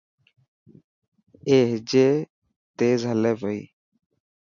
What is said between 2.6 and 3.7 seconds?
تيز هلي پئي.